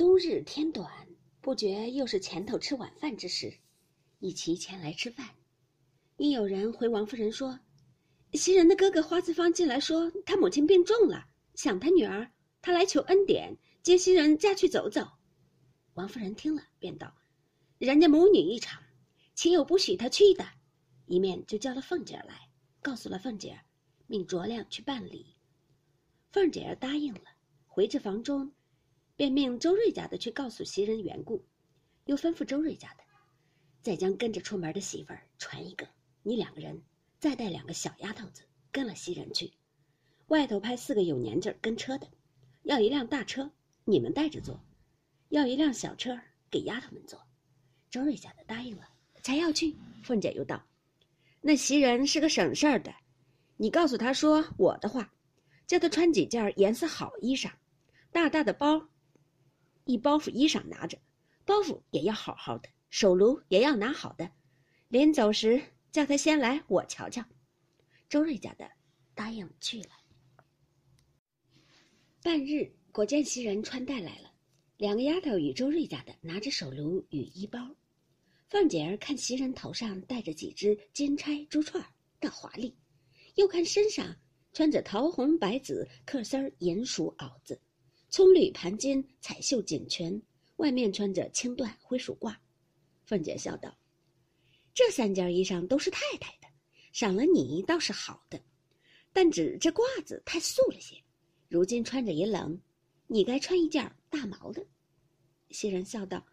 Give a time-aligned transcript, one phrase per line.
[0.00, 0.90] 冬日天短，
[1.42, 3.52] 不觉又是前头吃晚饭之时，
[4.18, 5.28] 一齐前来吃饭。
[6.16, 7.60] 因有人回王夫人说
[8.32, 12.32] ：“袭人的哥哥花子方进来说，他母亲病重了，想他女儿，
[12.62, 15.06] 他来求恩典，接袭人家去走走。”
[15.92, 17.14] 王夫人听了，便道
[17.76, 18.82] ：“人家母女一场，
[19.34, 20.48] 岂有不许他去的？”
[21.04, 22.48] 一面就叫了凤姐儿来，
[22.80, 23.60] 告诉了凤姐儿，
[24.06, 25.36] 命卓亮去办理。
[26.32, 27.24] 凤姐儿答应了，
[27.66, 28.50] 回至房中。
[29.20, 31.44] 便命周瑞家的去告诉袭人缘故，
[32.06, 33.04] 又吩咐周瑞家的，
[33.82, 35.86] 再将跟着出门的媳妇儿传一个，
[36.22, 36.80] 你两个人
[37.18, 39.52] 再带两个小丫头子跟了袭人去，
[40.28, 42.08] 外头派四个有年纪跟车的，
[42.62, 43.50] 要一辆大车，
[43.84, 44.54] 你们带着坐；
[45.28, 46.18] 要一辆小车
[46.50, 47.20] 给丫头们坐。
[47.90, 48.88] 周瑞家的答应了，
[49.22, 49.76] 才要去。
[50.02, 50.64] 凤姐又道
[51.42, 52.90] ：“那袭人是个省事儿的，
[53.58, 55.12] 你告诉她说我的话，
[55.66, 57.50] 叫她穿几件颜色好衣裳，
[58.10, 58.82] 大大的包。”
[59.84, 60.98] 一包袱衣裳拿着，
[61.44, 64.30] 包袱也要好好的，手炉也要拿好的。
[64.88, 67.24] 临走时叫他先来，我瞧瞧。
[68.08, 68.70] 周瑞家的
[69.14, 69.90] 答应去了。
[72.22, 74.32] 半日，果见袭人穿戴来了，
[74.76, 77.58] 两个丫头与周瑞家的拿着手炉与衣包。
[78.48, 81.84] 凤姐儿看袭人头上戴着几只金钗珠串，
[82.18, 82.74] 倒华丽；
[83.36, 84.16] 又看身上
[84.52, 87.60] 穿着桃红白紫克丝儿银鼠袄子。
[88.10, 90.20] 葱绿盘金彩绣锦裙，
[90.56, 92.34] 外面穿着青缎灰鼠褂。
[93.04, 93.72] 凤姐笑道
[94.74, 96.48] ：“这三件衣裳都是太太的，
[96.92, 98.40] 赏了你倒是好的，
[99.12, 100.96] 但只这褂子太素了些，
[101.48, 102.60] 如今穿着也冷，
[103.06, 104.66] 你该穿一件大毛的。”
[105.50, 106.26] 袭人笑道：“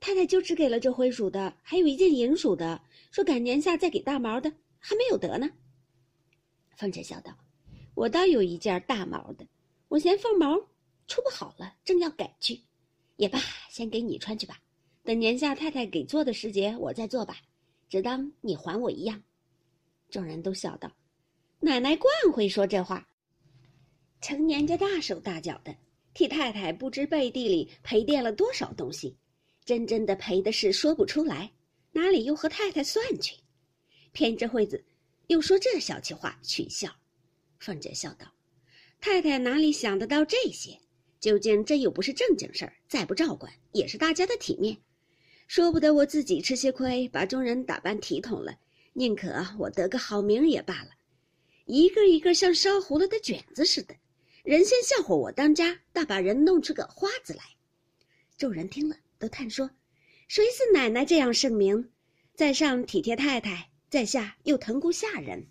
[0.00, 5.50] 太太就只给了这灰鼠的，还有一件银鼠的，说赶年下再给大毛的，还没有得呢。”
[6.78, 7.36] 凤姐笑道
[7.92, 9.46] ：“我倒有一件大毛的，
[9.88, 10.58] 我嫌凤毛。”
[11.10, 12.60] 出不好了，正要改去，
[13.16, 14.62] 也罢，先给你穿去吧。
[15.02, 17.36] 等年下太太给做的时节，我再做吧，
[17.88, 19.20] 只当你还我一样。
[20.08, 20.92] 众人都笑道
[21.58, 23.08] ：“奶奶惯会说这话，
[24.20, 25.76] 成年家大手大脚的，
[26.14, 29.16] 替太太不知背地里赔垫了多少东西，
[29.64, 31.50] 真真的赔的是说不出来，
[31.90, 33.34] 哪里又和太太算去？
[34.12, 34.84] 偏这会子
[35.26, 36.94] 又说这小气话取笑。”
[37.58, 38.32] 凤姐笑道
[39.00, 40.78] ：“太太哪里想得到这些？”
[41.20, 44.78] 究竟这又不是正经事儿，再不照管也是大家的体面。
[45.46, 48.58] 说不得我自己吃些亏，把众人打扮体统了，
[48.94, 50.90] 宁可我得个好名也罢了。
[51.66, 53.94] 一个一个像烧糊了的卷子似的，
[54.42, 57.42] 人先笑话我当家，倒把人弄出个花子来。
[58.38, 59.70] 众人听了都叹说
[60.26, 61.90] ：“谁似奶奶这样盛名，
[62.34, 65.46] 在上体贴太太，在下又疼顾下人。”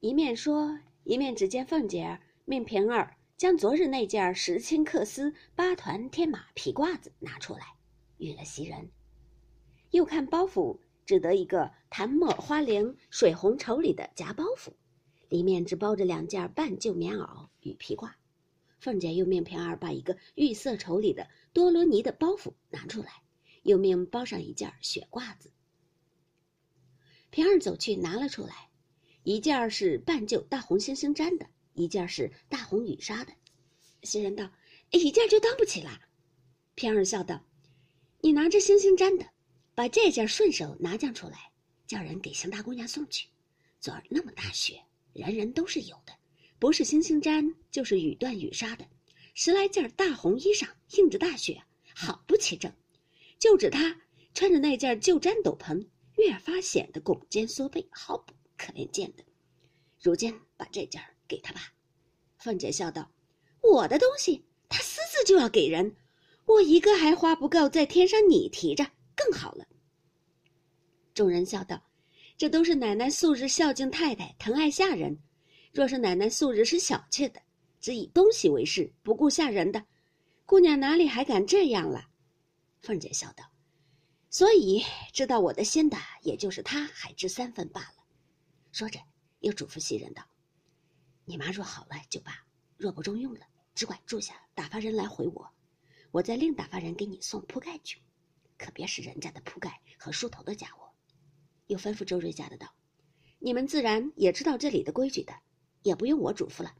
[0.00, 3.16] 一面说，一面只见凤姐儿命平儿。
[3.36, 7.74] 将昨日那件石青缂丝八团天马皮褂子拿出来，
[8.18, 8.90] 与了袭人。
[9.90, 14.72] 又看包袱，只得一个檀墨花翎水红绸里的夹包袱，
[15.28, 18.12] 里面只包着两件半旧棉袄与皮褂。
[18.78, 23.22] 凤姐又命平儿把一个玉色绸里的多罗尼的包袱拿出来，
[23.64, 25.50] 又命包上一件雪褂子。
[27.30, 28.68] 平儿走去拿了出来，
[29.24, 31.46] 一件是半旧大红猩猩毡的。
[31.74, 33.32] 一件是大红羽纱的，
[34.02, 34.50] 袭人道
[34.90, 35.90] ：“一件就当不起了。”
[36.76, 37.44] 平儿笑道
[38.22, 39.26] ：“你拿着星星毡的，
[39.74, 41.50] 把这件顺手拿将出来，
[41.86, 43.28] 叫人给邢大姑娘送去。
[43.80, 44.80] 昨儿那么大雪，
[45.12, 46.12] 人人都是有的，
[46.58, 48.86] 不是星星毡，就是羽缎羽纱的，
[49.34, 51.62] 十来件大红衣裳，映着大雪，
[51.94, 52.72] 好不齐整。
[53.38, 54.00] 就指他
[54.32, 55.86] 穿着那件旧毡斗篷，
[56.18, 59.24] 越发显得拱肩缩背，好不可怜见的。
[60.00, 61.02] 如今把这件。”
[61.34, 61.72] 给他吧，
[62.38, 63.10] 凤姐笑道
[63.60, 65.96] ：“我的东西，他私自就要给人，
[66.44, 69.66] 我一个还花不够，在天上你提着更好了。”
[71.12, 71.82] 众人笑道
[72.38, 75.18] ：“这都是奶奶素日孝敬太太，疼爱下人。
[75.72, 77.42] 若是奶奶素日是小气的，
[77.80, 79.84] 只以东西为事，不顾下人的，
[80.46, 82.06] 姑娘哪里还敢这样了？”
[82.80, 83.44] 凤姐笑道
[84.30, 88.04] ：“所以知道我的心的，也就是他还知三分罢了。”
[88.70, 89.00] 说着，
[89.40, 90.22] 又嘱咐袭人道。
[91.26, 92.44] 你妈若好了就罢，
[92.76, 95.50] 若不中用了，只管住下，打发人来回我，
[96.10, 97.98] 我再另打发人给你送铺盖去，
[98.58, 100.92] 可别是人家的铺盖和梳头的家伙。
[101.66, 102.74] 又吩咐周瑞家的道
[103.40, 105.34] ：“你们自然也知道这里的规矩的，
[105.82, 106.74] 也不用我嘱咐了。”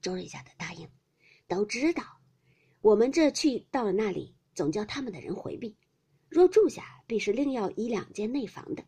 [0.00, 0.88] 周瑞家的答应，
[1.46, 2.02] 都知道。
[2.80, 5.76] 我们这去到了那里，总叫他们的人回避。
[6.30, 8.82] 若住下，必是另要一两间内房的。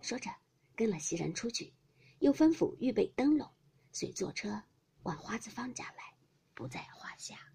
[0.00, 0.30] 说着，
[0.76, 1.72] 跟了袭人出去，
[2.20, 3.50] 又吩咐预备灯笼。
[3.92, 4.62] 遂坐车
[5.02, 6.14] 往花子芳家来，
[6.54, 7.51] 不在话下。